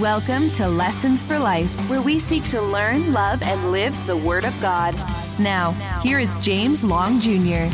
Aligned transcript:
Welcome 0.00 0.50
to 0.52 0.66
Lessons 0.66 1.22
for 1.22 1.38
Life, 1.38 1.88
where 1.88 2.02
we 2.02 2.18
seek 2.18 2.42
to 2.48 2.60
learn, 2.60 3.12
love, 3.12 3.40
and 3.44 3.70
live 3.70 3.94
the 4.08 4.16
Word 4.16 4.44
of 4.44 4.60
God. 4.60 4.92
Now, 5.38 5.70
here 6.02 6.18
is 6.18 6.34
James 6.36 6.82
Long 6.82 7.20
Jr. 7.20 7.70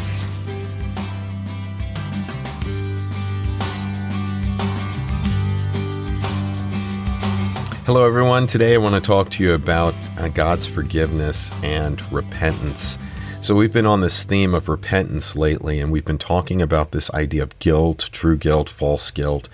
Hello, 7.87 8.05
everyone. 8.05 8.47
Today 8.47 8.75
I 8.75 8.79
want 8.79 8.97
to 8.97 9.01
talk 9.01 9.31
to 9.31 9.43
you 9.43 9.55
about 9.55 9.95
uh, 10.19 10.29
God's 10.29 10.67
forgiveness 10.67 11.51
and 11.65 12.03
repentance. 12.13 12.99
So, 13.41 13.55
we've 13.55 13.73
been 13.73 13.87
on 13.87 14.03
this 14.03 14.25
theme 14.25 14.53
of 14.53 14.69
repentance 14.69 15.35
lately, 15.37 15.81
and 15.81 15.91
we've 15.91 16.05
been 16.05 16.19
talking 16.19 16.61
about 16.61 16.91
this 16.91 17.11
idea 17.15 17.43
of 17.43 17.59
guilt, 17.61 18.11
true 18.13 18.37
guilt, 18.37 18.69
false 18.69 19.11
guilt. 19.11 19.49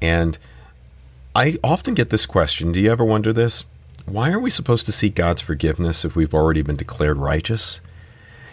And 0.00 0.38
I 1.38 1.56
often 1.62 1.94
get 1.94 2.08
this 2.08 2.26
question 2.26 2.72
Do 2.72 2.80
you 2.80 2.90
ever 2.90 3.04
wonder 3.04 3.32
this? 3.32 3.64
Why 4.06 4.32
are 4.32 4.40
we 4.40 4.50
supposed 4.50 4.86
to 4.86 4.92
seek 4.92 5.14
God's 5.14 5.40
forgiveness 5.40 6.04
if 6.04 6.16
we've 6.16 6.34
already 6.34 6.62
been 6.62 6.74
declared 6.74 7.16
righteous? 7.16 7.80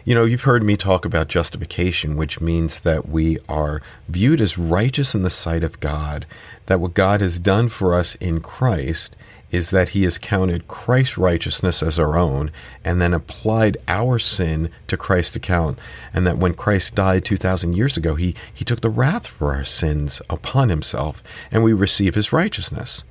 You 0.05 0.14
know, 0.14 0.23
you've 0.23 0.44
heard 0.44 0.62
me 0.62 0.77
talk 0.77 1.04
about 1.04 1.30
justification, 1.30 2.16
which 2.16 2.40
means 2.40 2.82
that 2.82 3.09
we 3.09 3.40
are 3.50 3.82
viewed 4.08 4.40
as 4.40 4.55
righteous 4.55 5.16
in 5.16 5.23
the 5.23 5.32
sight 5.32 5.63
of 5.63 5.80
God, 5.80 6.27
that 6.68 6.80
what 6.80 6.94
God 6.94 7.22
has 7.22 7.40
done 7.40 7.70
for 7.70 7.96
us 7.96 8.13
in 8.13 8.40
Christ 8.40 9.16
is 9.49 9.72
that 9.72 9.90
he 9.90 10.04
has 10.04 10.20
counted 10.20 10.68
Christ's 10.68 11.18
righteousness 11.18 11.82
as 11.82 11.98
our 11.98 12.18
own 12.18 12.52
and 12.84 13.02
then 13.02 13.16
applied 13.16 13.77
our 13.88 14.20
sin 14.20 14.70
to 14.90 14.96
Christ's 14.96 15.38
account. 15.38 15.80
And 16.13 16.27
that 16.27 16.38
when 16.38 16.54
Christ 16.54 16.94
died 16.94 17.26
2,000 17.26 17.76
years 17.76 17.98
ago, 17.98 18.13
he, 18.13 18.35
he 18.54 18.63
took 18.63 18.82
the 18.82 18.91
wrath 18.91 19.26
for 19.26 19.55
our 19.55 19.63
sins 19.63 20.22
upon 20.30 20.70
himself 20.70 21.24
and 21.52 21.63
we 21.63 21.74
receive 21.74 22.13
his 22.13 22.32
righteousness. 22.32 23.04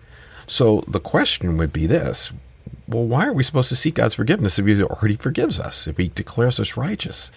So 0.46 0.84
the 0.86 1.00
question 1.00 1.56
would 1.56 1.72
be 1.72 1.86
this 1.86 2.32
well, 2.94 3.04
why 3.04 3.26
are 3.26 3.32
we 3.32 3.42
supposed 3.42 3.68
to 3.70 3.76
seek 3.76 3.94
God's 3.94 4.14
forgiveness 4.14 4.58
if 4.58 4.66
He 4.66 4.82
already 4.82 5.16
forgives 5.16 5.58
us, 5.58 5.86
if 5.86 5.96
He 5.96 6.08
declares 6.08 6.60
us 6.60 6.76
righteous? 6.76 7.30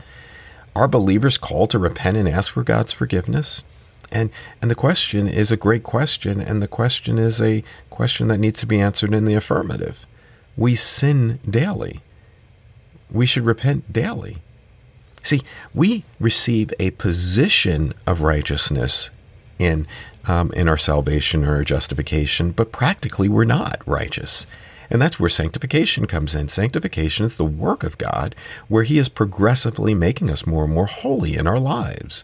Are 0.76 0.88
believers 0.88 1.38
called 1.38 1.72
to 1.72 1.80
repent 1.80 2.18
and 2.18 2.30
ask 2.30 2.54
for 2.54 2.64
God's 2.64 2.94
forgiveness? 2.94 3.64
And 4.12 4.30
and 4.62 4.70
the 4.70 4.76
question 4.76 5.28
is 5.28 5.52
a 5.52 5.58
great 5.58 5.84
question, 5.84 6.40
and 6.40 6.62
the 6.62 6.68
question 6.68 7.18
is 7.18 7.42
a 7.42 7.64
question 7.90 8.28
that 8.28 8.38
needs 8.38 8.60
to 8.60 8.66
be 8.66 8.80
answered 8.80 9.14
in 9.14 9.26
the 9.26 9.34
affirmative. 9.34 10.06
We 10.56 10.76
sin 10.76 11.40
daily. 11.50 12.02
We 13.12 13.26
should 13.26 13.46
repent 13.46 13.92
daily. 13.92 14.38
See, 15.24 15.42
we 15.74 16.04
receive 16.20 16.74
a 16.80 16.92
position 16.92 17.94
of 18.06 18.22
righteousness 18.22 19.10
in 19.60 19.88
um, 20.26 20.52
in 20.54 20.68
our 20.68 20.78
salvation 20.78 21.44
or 21.44 21.56
our 21.56 21.64
justification, 21.64 22.52
but 22.52 22.72
practically 22.72 23.28
we're 23.28 23.46
not 23.46 23.82
righteous. 23.86 24.46
And 24.90 25.02
that's 25.02 25.20
where 25.20 25.30
sanctification 25.30 26.06
comes 26.06 26.34
in. 26.34 26.50
Sanctification 26.50 27.26
is 27.26 27.38
the 27.38 27.46
work 27.46 27.84
of 27.84 27.98
God 27.98 28.36
where 28.68 28.84
He 28.84 28.98
is 28.98 29.10
progressively 29.10 29.94
making 29.94 30.30
us 30.30 30.48
more 30.48 30.64
and 30.66 30.74
more 30.74 30.86
holy 30.86 31.36
in 31.36 31.48
our 31.48 31.60
lives. 31.60 32.24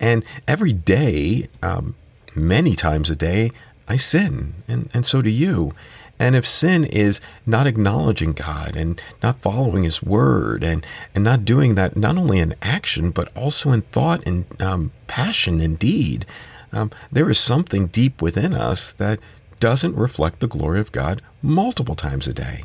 And 0.00 0.24
every 0.48 0.72
day, 0.72 1.48
um, 1.62 1.94
many 2.34 2.74
times 2.74 3.08
a 3.08 3.16
day, 3.16 3.52
I 3.88 3.96
sin, 3.96 4.54
and, 4.68 4.88
and 4.92 5.06
so 5.06 5.22
do 5.22 5.30
you. 5.30 5.74
And 6.18 6.36
if 6.36 6.46
sin 6.46 6.84
is 6.84 7.20
not 7.46 7.66
acknowledging 7.66 8.32
God 8.32 8.76
and 8.76 9.02
not 9.22 9.38
following 9.38 9.82
His 9.82 10.02
word 10.02 10.62
and, 10.62 10.86
and 11.14 11.24
not 11.24 11.44
doing 11.44 11.74
that 11.74 11.96
not 11.96 12.16
only 12.16 12.38
in 12.38 12.54
action, 12.62 13.10
but 13.10 13.34
also 13.36 13.72
in 13.72 13.82
thought 13.82 14.24
and 14.26 14.44
um, 14.62 14.92
passion 15.08 15.60
and 15.60 15.78
deed, 15.78 16.24
um, 16.72 16.90
there 17.10 17.28
is 17.28 17.38
something 17.38 17.88
deep 17.88 18.22
within 18.22 18.54
us 18.54 18.92
that 18.92 19.18
doesn't 19.62 19.94
reflect 19.94 20.40
the 20.40 20.48
glory 20.48 20.80
of 20.80 20.90
God 20.90 21.22
multiple 21.40 21.94
times 21.94 22.26
a 22.26 22.34
day. 22.34 22.64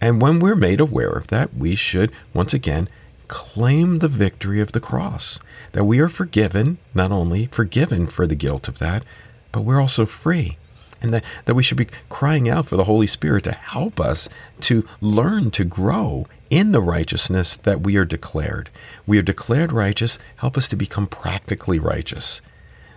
And 0.00 0.20
when 0.20 0.40
we're 0.40 0.56
made 0.56 0.80
aware 0.80 1.12
of 1.12 1.28
that, 1.28 1.54
we 1.54 1.76
should 1.76 2.10
once 2.32 2.52
again 2.52 2.88
claim 3.28 4.00
the 4.00 4.08
victory 4.08 4.60
of 4.60 4.72
the 4.72 4.80
cross. 4.80 5.38
That 5.70 5.84
we 5.84 6.00
are 6.00 6.08
forgiven, 6.08 6.78
not 6.92 7.12
only 7.12 7.46
forgiven 7.46 8.08
for 8.08 8.26
the 8.26 8.34
guilt 8.34 8.66
of 8.66 8.80
that, 8.80 9.04
but 9.52 9.60
we're 9.60 9.80
also 9.80 10.06
free. 10.06 10.58
And 11.00 11.14
that, 11.14 11.24
that 11.44 11.54
we 11.54 11.62
should 11.62 11.78
be 11.78 11.86
crying 12.08 12.48
out 12.48 12.66
for 12.66 12.76
the 12.76 12.90
Holy 12.90 13.06
Spirit 13.06 13.44
to 13.44 13.52
help 13.52 14.00
us 14.00 14.28
to 14.62 14.88
learn 15.00 15.52
to 15.52 15.64
grow 15.64 16.26
in 16.50 16.72
the 16.72 16.82
righteousness 16.82 17.54
that 17.58 17.82
we 17.82 17.96
are 17.96 18.04
declared. 18.04 18.70
We 19.06 19.18
are 19.18 19.22
declared 19.22 19.70
righteous. 19.70 20.18
Help 20.38 20.56
us 20.56 20.66
to 20.66 20.74
become 20.74 21.06
practically 21.06 21.78
righteous. 21.78 22.40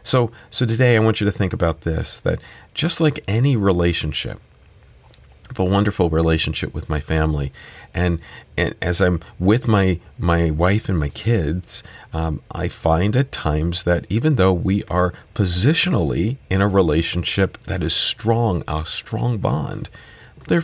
So, 0.08 0.32
so 0.50 0.66
today 0.66 0.96
I 0.96 1.00
want 1.00 1.20
you 1.20 1.26
to 1.26 1.34
think 1.34 1.52
about 1.52 1.82
this 1.82 2.22
that 2.22 2.40
just 2.74 3.02
like 3.02 3.26
any 3.28 3.58
relationship, 3.58 4.40
a 5.58 5.66
wonderful 5.66 6.10
relationship 6.10 6.74
with 6.74 6.88
my 6.88 7.02
family, 7.02 7.52
and, 7.94 8.22
and 8.56 8.74
as 8.82 9.02
I'm 9.02 9.20
with 9.38 9.68
my 9.68 10.00
my 10.18 10.50
wife 10.50 10.88
and 10.88 10.98
my 10.98 11.10
kids, 11.10 11.84
um, 12.14 12.42
I 12.54 12.70
find 12.70 13.18
at 13.18 13.34
times 13.34 13.84
that 13.84 14.06
even 14.08 14.36
though 14.36 14.54
we 14.54 14.86
are 14.86 15.14
positionally 15.36 16.38
in 16.50 16.62
a 16.62 16.70
relationship 16.70 17.62
that 17.66 17.84
is 17.84 17.94
strong, 17.94 18.64
a 18.66 18.86
strong 18.86 19.40
bond, 19.40 19.90
there 20.48 20.64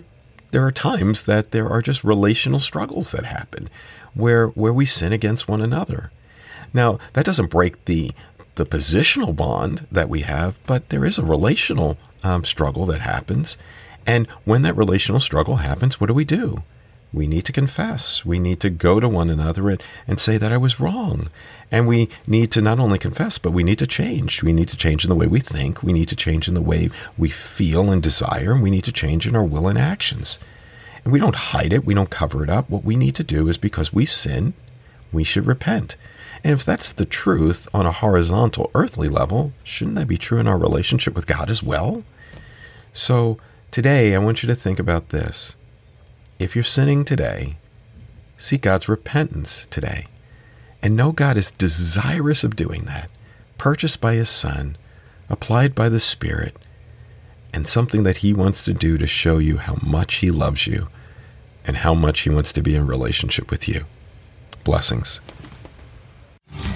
there 0.52 0.66
are 0.66 0.72
times 0.72 1.26
that 1.26 1.52
there 1.52 1.68
are 1.68 1.82
just 1.82 2.06
relational 2.06 2.62
struggles 2.62 3.12
that 3.12 3.26
happen, 3.26 3.70
where 4.14 4.48
where 4.48 4.74
we 4.74 4.86
sin 4.86 5.12
against 5.12 5.50
one 5.50 5.60
another. 5.62 6.12
Now 6.74 6.98
that 7.12 7.26
doesn't 7.26 7.52
break 7.52 7.84
the 7.86 8.12
the 8.56 8.66
positional 8.66 9.36
bond 9.36 9.88
that 9.92 10.10
we 10.10 10.22
have, 10.22 10.60
but 10.66 10.90
there 10.90 11.06
is 11.06 11.18
a 11.18 11.24
relational 11.24 11.98
um, 12.24 12.44
struggle 12.46 12.86
that 12.88 13.02
happens. 13.02 13.58
And 14.06 14.28
when 14.46 14.62
that 14.64 14.78
relational 14.78 15.20
struggle 15.20 15.58
happens, 15.58 16.00
what 16.00 16.08
do 16.08 16.14
we 16.14 16.26
do? 16.26 16.64
We 17.14 17.28
need 17.28 17.46
to 17.46 17.52
confess. 17.52 18.26
We 18.26 18.40
need 18.40 18.60
to 18.62 18.72
go 18.72 19.00
to 19.00 19.08
one 19.08 19.30
another 19.30 19.70
and, 19.70 19.84
and 20.08 20.20
say 20.20 20.38
that 20.38 20.52
I 20.52 20.58
was 20.58 20.80
wrong. 20.80 21.30
And 21.72 21.88
we 21.88 22.10
need 22.26 22.52
to 22.54 22.62
not 22.62 22.80
only 22.80 22.98
confess, 22.98 23.38
but 23.38 23.52
we 23.52 23.64
need 23.64 23.80
to 23.80 23.88
change. 23.88 24.42
We 24.42 24.52
need 24.52 24.70
to 24.70 24.78
change 24.78 25.04
in 25.04 25.10
the 25.10 25.16
way 25.16 25.28
we 25.28 25.40
think. 25.40 25.84
We 25.84 25.94
need 25.94 26.10
to 26.10 26.16
change 26.16 26.48
in 26.48 26.56
the 26.56 26.62
way 26.62 26.90
we 27.18 27.30
feel 27.30 27.92
and 27.92 28.02
desire. 28.02 28.54
And 28.54 28.64
we 28.64 28.72
need 28.72 28.84
to 28.86 28.92
change 28.92 29.28
in 29.28 29.36
our 29.36 29.44
will 29.44 29.68
and 29.68 29.78
actions. 29.78 30.40
And 31.04 31.14
we 31.14 31.20
don't 31.20 31.36
hide 31.36 31.72
it. 31.72 31.86
We 31.86 31.94
don't 31.94 32.10
cover 32.10 32.44
it 32.44 32.50
up. 32.50 32.70
What 32.70 32.84
we 32.84 32.96
need 32.96 33.16
to 33.16 33.24
do 33.24 33.48
is 33.48 33.58
because 33.58 33.94
we 33.94 34.06
sin, 34.06 34.54
we 35.12 35.24
should 35.24 35.46
repent. 35.46 35.96
And 36.44 36.54
if 36.54 36.66
that's 36.66 36.92
the 36.92 37.06
truth 37.06 37.68
on 37.74 37.86
a 37.86 37.92
horizontal 37.92 38.70
earthly 38.76 39.08
level, 39.08 39.54
shouldn't 39.64 39.96
that 39.96 40.08
be 40.08 40.18
true 40.18 40.40
in 40.40 40.48
our 40.48 40.58
relationship 40.58 41.16
with 41.16 41.26
God 41.26 41.50
as 41.50 41.64
well? 41.64 42.04
So 42.92 43.38
today, 43.72 44.14
I 44.14 44.20
want 44.20 44.44
you 44.44 44.48
to 44.48 44.56
think 44.56 44.78
about 44.78 45.10
this. 45.10 45.56
If 46.40 46.54
you're 46.54 46.64
sinning 46.64 47.06
today, 47.06 47.56
seek 48.38 48.62
God's 48.62 48.90
repentance 48.90 49.68
today. 49.72 50.08
And 50.82 50.98
know 50.98 51.14
God 51.14 51.38
is 51.38 51.52
desirous 51.52 52.44
of 52.44 52.58
doing 52.58 52.82
that, 52.84 53.10
purchased 53.58 54.02
by 54.02 54.16
His 54.16 54.30
Son, 54.30 54.76
applied 55.30 55.74
by 55.74 55.88
the 55.88 56.00
Spirit, 56.02 56.58
and 57.54 57.66
something 57.66 58.04
that 58.04 58.18
He 58.18 58.34
wants 58.34 58.62
to 58.64 58.74
do 58.74 58.98
to 58.98 59.08
show 59.08 59.38
you 59.38 59.58
how 59.58 59.78
much 59.82 60.16
He 60.16 60.30
loves 60.30 60.68
you 60.68 60.90
and 61.66 61.78
how 61.78 61.94
much 61.94 62.22
He 62.22 62.30
wants 62.30 62.52
to 62.52 62.62
be 62.62 62.76
in 62.76 62.86
relationship 62.86 63.50
with 63.50 63.70
you. 63.70 63.86
Blessings. 64.66 65.22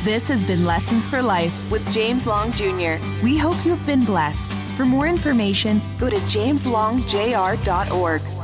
This 0.07 0.29
has 0.29 0.47
been 0.47 0.63
Lessons 0.63 1.05
for 1.05 1.21
Life 1.21 1.69
with 1.69 1.91
James 1.91 2.25
Long 2.25 2.53
Jr. 2.53 2.95
We 3.21 3.37
hope 3.37 3.57
you've 3.65 3.85
been 3.85 4.05
blessed. 4.05 4.53
For 4.77 4.85
more 4.85 5.05
information, 5.05 5.81
go 5.99 6.09
to 6.09 6.15
jameslongjr.org. 6.15 8.36